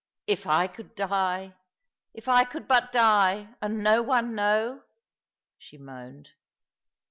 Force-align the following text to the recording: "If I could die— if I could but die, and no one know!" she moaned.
"If 0.25 0.47
I 0.47 0.65
could 0.65 0.95
die— 0.95 1.53
if 2.15 2.27
I 2.27 2.43
could 2.43 2.67
but 2.67 2.91
die, 2.91 3.49
and 3.61 3.83
no 3.83 4.01
one 4.01 4.33
know!" 4.33 4.81
she 5.59 5.77
moaned. 5.77 6.31